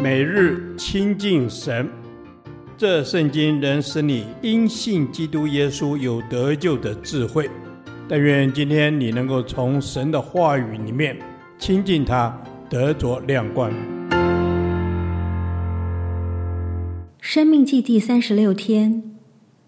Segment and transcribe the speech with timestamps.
[0.00, 1.88] 每日亲近神，
[2.76, 7.50] 这圣经能使你因信基督耶稣有得救的智慧。
[8.06, 11.16] 但愿今天你能够从神的话语里面
[11.58, 12.38] 亲近他，
[12.68, 13.72] 得着亮光。
[17.34, 19.02] 生命记第三十六天，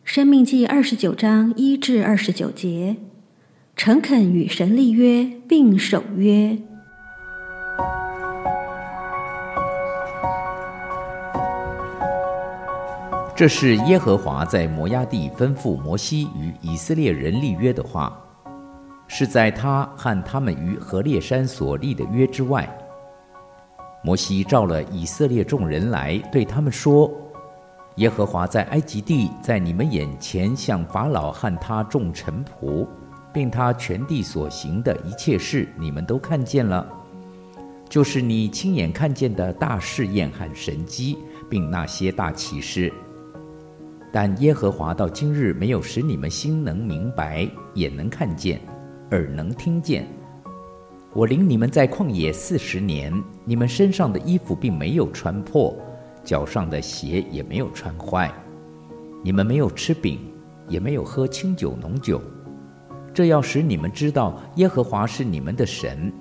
[0.04, 2.94] 生命记二十九章一至二十九节，
[3.74, 6.56] 诚恳与神立约，并守约。
[13.34, 18.16] 这是耶和华在摩押地吩咐摩西与以色列人立约的话，
[19.08, 22.64] 是在他和他们于何烈山所立的约之外。
[24.04, 27.10] 摩西召了以色列众人来，对他们说
[27.96, 32.86] ：“耶和华在埃及地，在你们眼前向法老和他众臣仆，
[33.32, 36.86] 并他全地所行的一切事，你们都看见了，
[37.88, 41.16] 就是你亲眼看见的大试验和神迹，
[41.48, 42.92] 并那些大奇事。”
[44.12, 48.60] 但耶和华到今日没有使你们心能明白，眼能看见，
[49.12, 50.06] 耳能听见。
[51.14, 53.10] 我领你们在旷野四十年，
[53.46, 55.74] 你们身上的衣服并没有穿破，
[56.26, 58.30] 脚上的鞋也没有穿坏。
[59.22, 60.18] 你们没有吃饼，
[60.68, 62.20] 也没有喝清酒浓酒，
[63.14, 66.12] 这要使你们知道耶和华是你们的神。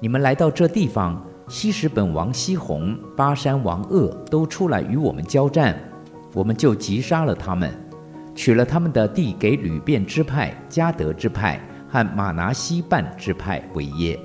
[0.00, 5.76] 你们来到这地方，西什本王西宏、巴珊王噩都出来与我们交战。
[6.32, 7.74] 我们就击杀了他们，
[8.36, 14.16] 取了他们的地给吕便支派、迦得支派和玛拿西半支派为业。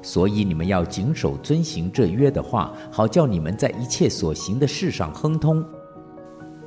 [0.00, 5.64] 所以你们要谨守遵行这约的话，好叫你们在一切所行的事上亨通。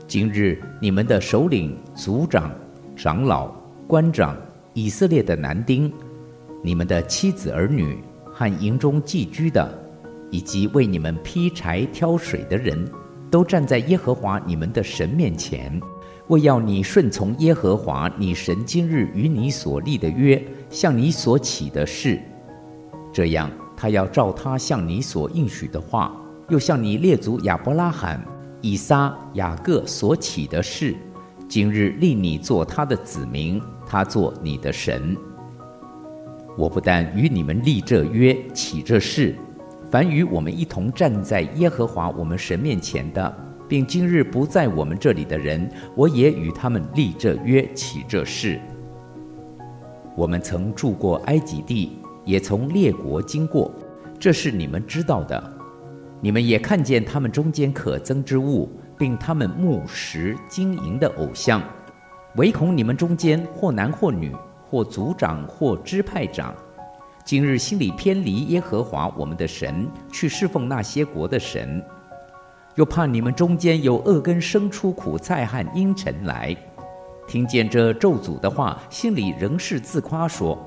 [0.08, 2.52] 今日你们的首领、族长、
[2.96, 3.48] 长老、
[3.88, 4.36] 官长、
[4.74, 5.92] 以色列的男丁，
[6.62, 9.70] 你们的妻子儿女和营中寄居的，
[10.30, 12.90] 以及为你们劈柴挑水的人。
[13.30, 15.80] 都站在耶和华你们的神面前，
[16.28, 22.22] 为要你顺从耶和华你神今日与你所立的约，向你所起的誓。
[23.14, 26.16] 这样，他要照他向你所应许的话，
[26.50, 28.24] 又向你列祖亚伯拉罕、
[28.62, 30.96] 以撒、雅各所起的誓，
[31.48, 35.16] 今日立你做他的子民，他做你的神。
[36.58, 39.36] 我不但与你们立这约，起这誓。
[39.90, 48.60] 凡与我们一同站在耶和华我们神面前的，并今日不在我们这里的人，我也与他们立这约，起这誓。
[50.16, 53.72] 我们曾住过埃及地，也从列国经过，
[54.20, 55.54] 这是你们知道的。
[56.20, 61.62] 你们也看见他们中间可憎之物，并他们木石金银的偶像，
[62.36, 64.36] 唯恐你们中间或男或女，
[64.70, 66.54] 或族长或支派长。
[67.24, 71.84] 今日心里偏离耶和华我们的神，去侍奉那些国的神，
[72.76, 76.56] 又怕你们中间有恶根生出苦菜和阴尘来，
[77.28, 80.58] 听见这咒诅的话，心里仍是自夸说：“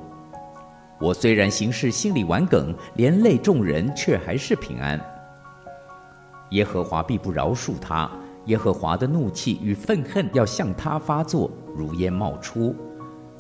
[1.05, 4.99] 我虽然行事心里顽梗，连累众人，却还是平安。”
[6.53, 8.11] 耶和华必不饶恕他，
[8.47, 12.75] 耶和华的怒气与愤恨要向他发作，如烟冒出。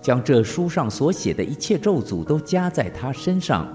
[0.02, 3.66] 将这书上所写的一切咒诅都加在他身上，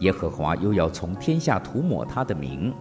[0.00, 2.74] 耶和华又要从天下涂抹他的名，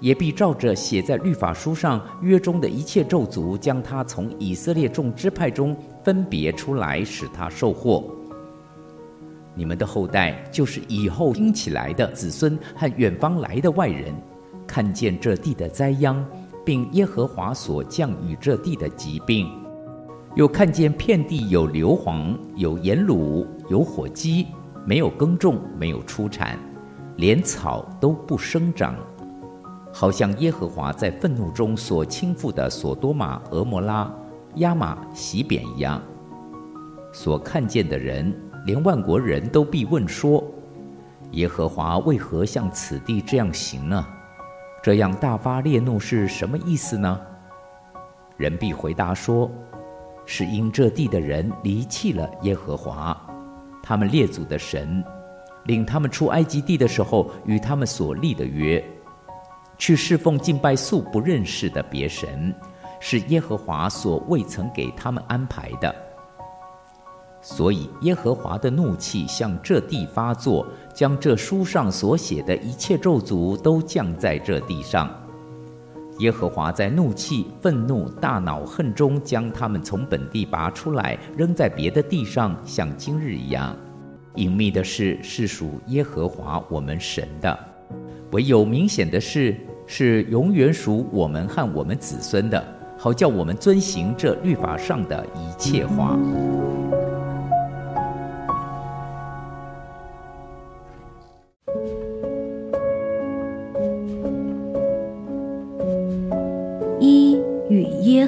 [0.00, 8.02] 也必照着写在律法书上约中的一切咒诅，将他从以色列众支派中分别出来，使他受祸。
[9.56, 14.14] 你们的后代，就是以后兴起来的子孙和远方来的外人，
[14.66, 16.22] 看见这地的灾殃，
[16.64, 19.50] 并耶和华所降雨这地的疾病。
[20.34, 24.46] 又看见遍地有硫磺，有盐卤，有火鸡，
[24.84, 26.58] 没有耕种，没有出产，
[27.16, 28.94] 连草都不生长，
[29.90, 34.14] 好像耶和华在愤怒中所倾覆的所多玛、蛾摩拉、
[34.56, 36.02] 亚玛、洗扁一样。
[37.14, 38.30] 所看见的人，
[38.66, 40.44] 连万国人都必问说：
[41.30, 44.04] 耶和华为何向此地这样行呢？
[44.82, 47.20] 这样大发烈怒是什么意思呢？
[48.36, 49.48] 人必回答说。
[50.28, 53.16] 是因这地的人离弃了耶和华，
[53.80, 55.00] 他们列祖的神，
[55.66, 58.84] 领他们出埃及地的时候与他们所立的约，
[59.78, 62.52] 去侍奉敬拜素不认识的别神，
[62.98, 65.94] 是耶和华所未曾给他们安排的。
[67.48, 75.08] 所以耶和华的怒气向这地发作，将这书上所写的一切咒诅都降在这地上。
[76.18, 83.76] 耶和华在怒气、愤怒、大恼恨中，将他们从本地拔出来，扔在别的地上，像今日一样。
[84.34, 87.56] 隐秘的事是属耶和华我们神的，
[88.32, 89.56] 唯有明显的事
[89.86, 92.60] 是永远属我们和我们子孙的，
[92.98, 96.18] 好叫我们遵行这律法上的一切话。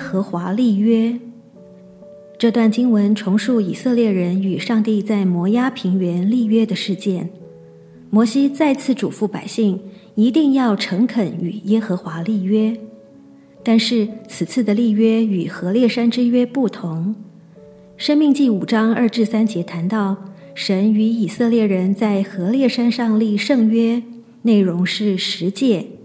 [0.08, 1.20] 和华立约。
[2.38, 7.28] 这段经文重述以色列人与上帝在摩押平原立约的事件。
[8.08, 9.78] 摩西再次嘱咐百姓，
[10.14, 12.75] 一定要诚恳与耶和华立约。
[13.62, 17.14] 但是此次的立约与何烈山之约不同。
[17.99, 20.16] 生命记五章二至三节谈到，
[20.55, 24.02] 神与以色列人在何烈山上立圣约，
[24.40, 25.98] 内容是十诫。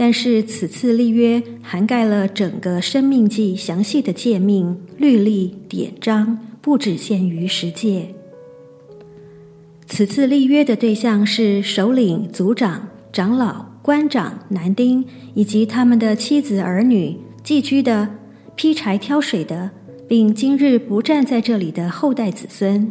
[0.00, 8.14] 但是此次立约涵盖了整个生命记详细的诫命、律例、典章，不只限于十诫。
[9.86, 15.04] 此次立约的对象是首领、族长、长老、官长、男丁
[15.34, 18.08] 以及他们的妻子儿女、寄居的、
[18.54, 19.70] 劈柴挑水的，
[20.08, 22.90] 并今日不站在这里的后代子孙。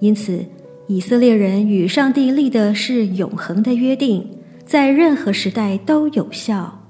[0.00, 0.46] 因此，
[0.86, 4.26] 以色列人与上帝立的是永恒的约定。
[4.70, 6.82] 在任何时代都有效。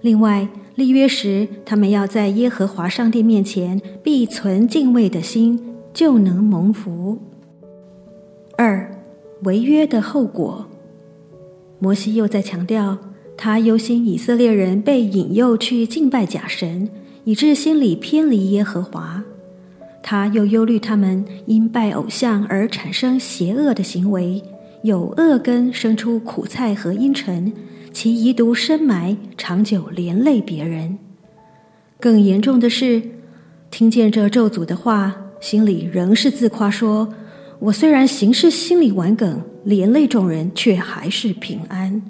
[0.00, 5.60] 另外，立约时，他们要在耶和华上帝面前必存敬畏的心，
[5.92, 7.18] 就能蒙福。
[8.56, 8.90] 二、
[9.42, 10.66] 违约的后果。
[11.78, 12.96] 摩西又在强调，
[13.36, 16.88] 他忧心以色列人被引诱去敬拜假神，
[17.24, 19.22] 以致心里偏离耶和华。
[20.02, 24.42] 他又忧虑他们因拜偶像而产生邪恶的行为。
[24.82, 27.52] 有恶根生出苦菜和阴沉，
[27.92, 30.96] 其遗毒深埋，长久连累别人。
[31.98, 33.02] 更严重的是，
[33.70, 37.12] 听见这咒诅的话，心里仍是自夸说
[37.60, 42.00] ：“我虽然行事心里顽梗，连累众人，却还是平安。”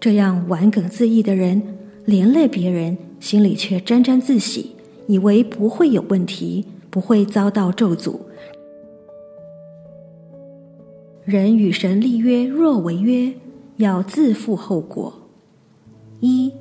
[0.00, 1.60] 这样顽梗自义的人，
[2.06, 4.70] 连累别人，心里却沾沾自喜，
[5.06, 8.18] 以为不会有问题，不会遭到咒诅。
[11.24, 13.32] 人与神立约，若违约，
[13.76, 15.22] 要自负后果。
[16.20, 16.52] 一，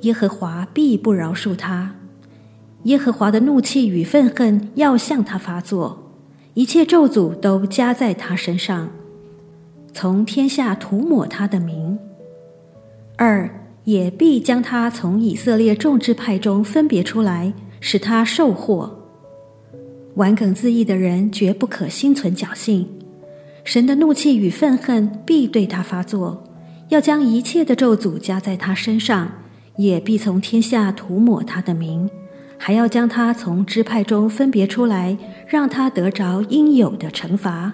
[0.00, 1.94] 耶和华必不饶恕他。
[2.84, 6.10] 耶和华的怒气与愤恨要向他发作，
[6.54, 8.90] 一切咒诅都加在他身上，
[9.92, 11.96] 从天下涂抹他的名。
[13.16, 13.48] 二，
[13.84, 19.06] 也必将他从以色列众支派中分别出来，使他受祸。
[20.16, 22.88] 顽梗自义的人绝不可心存侥幸。
[23.64, 26.42] 神的怒气与愤恨必对他发作，
[26.88, 29.30] 要将一切的咒诅加在他身上，
[29.76, 32.08] 也必从天下涂抹他的名，
[32.58, 35.16] 还要将他从支派中分别出来，
[35.46, 37.72] 让他得着应有的惩罚。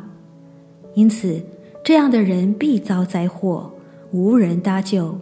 [0.94, 1.40] 因此，
[1.84, 3.72] 这样的人必遭灾祸，
[4.10, 5.18] 无人搭救。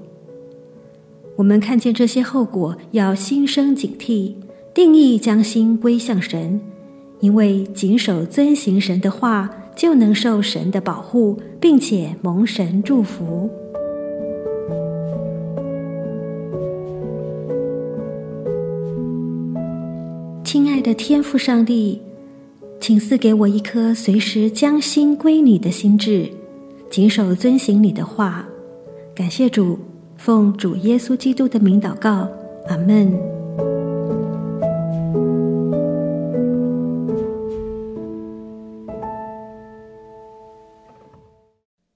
[1.37, 4.35] 我们看见这些后果，要心生警惕，
[4.73, 6.61] 定义将心归向神，
[7.21, 9.51] 因为谨守遵行神的话。
[9.77, 13.51] 就能受神的保护，并且蒙神祝福。
[20.45, 22.01] 亲爱的天父上帝，
[22.79, 26.29] 请赐给我一颗随时将心归你的心智，
[26.89, 28.47] 谨守遵行你的话。
[29.15, 29.79] 感谢主，
[30.17, 32.29] 奉主耶稣基督的名祷告，
[32.69, 33.34] 阿门。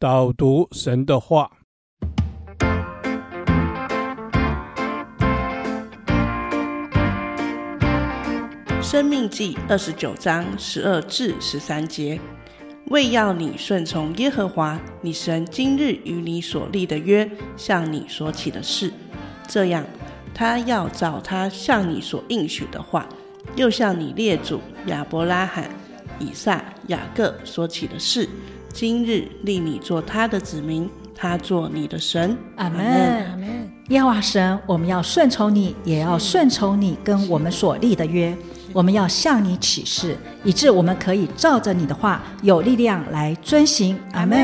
[0.00, 1.50] 导读神的话，
[8.80, 12.20] 《生命记》二十九章十二至十三节，
[12.86, 18.92] 为要你顺从耶和华你神今日与你所立的约，向你所起的誓，
[19.48, 19.84] 这样
[20.32, 23.08] 他要照他向你所应许的话，
[23.56, 25.68] 又向你列祖亚伯拉罕、
[26.20, 28.28] 以撒、雅各所起的事。
[28.80, 32.38] 今日立你做他的子民，他做你的神。
[32.54, 32.80] 阿门。
[33.28, 33.68] 阿门。
[33.88, 38.32] 耶和华神，我们要顺从你，也要顺从你跟我们所立的约。
[38.72, 43.98] 我们要向你起誓，以致我们可以照着你的话，有力量来遵行。
[44.12, 44.38] 阿门。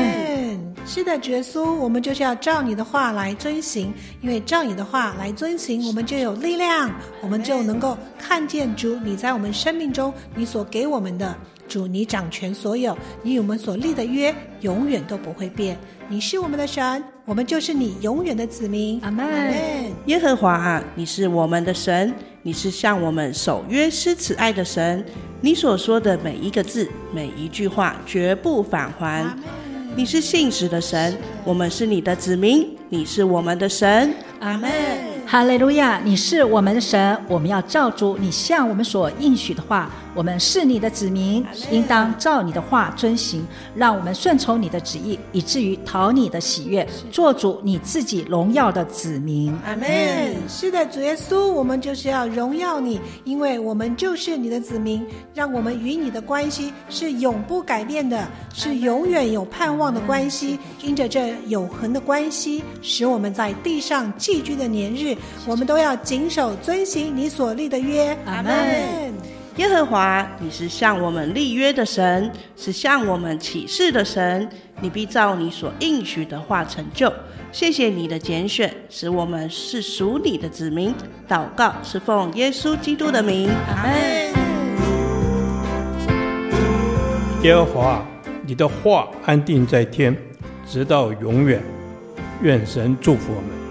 [0.85, 11.33] 是的，耶稣，我们就是要照你的话来遵行，因为照你的话来遵行，我们就有力量，我们就能够看见主你在我们生命中你所给我们的。
[11.67, 15.77] 主，你掌权所有，你与我们所立的约永远都不会变。
[16.07, 18.99] 你是我们的神，我们就是你永远的子民。
[19.01, 19.25] 阿门。
[20.05, 25.03] 耶和华啊，你是我们的神，你是向我们守约施慈爱的神。
[25.41, 29.25] 你所说的每一个字，每一句话，绝不返还。
[29.95, 34.13] 你是信实的神，我们是你的子民，你是我们的神。
[34.39, 35.04] 阿门。
[35.27, 35.99] 哈利路亚！
[36.03, 39.89] 你是我们的神，我们要照主你向我们所应许的话。
[40.13, 49.53] 我们是你的子民，应当照你的话遵行，让我们顺从你的旨意，以至于讨你的喜悦，做主你自己荣耀的子民。
[49.65, 49.85] 阿门。
[50.47, 60.57] 是的，主耶稣，我们就是要荣耀你，因为我们就是你的子民，让我们与你的关系是永不改变的，是永远有盼望的关系。
[60.81, 65.14] 因着这永恒的关系，使我们在地上寄居的年日。
[65.45, 69.13] 我们都要谨守遵行你所立的约，阿门。
[69.57, 74.49] 耶和华，你是向我们立约的神，是向我们起誓的神，
[74.81, 77.11] 你必照你所应许的话成就。
[77.53, 80.93] 谢谢你的拣选，使我们是属你的子民。
[81.25, 84.33] 祷告是奉耶稣基督的名，阿门。
[87.43, 88.05] 耶和华，
[88.45, 90.13] 你的话安定在天，
[90.67, 91.63] 直到永远。
[92.41, 93.64] 愿神祝福我们。